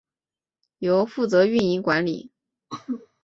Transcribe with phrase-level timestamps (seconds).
[0.79, 2.31] 由负责运营管理。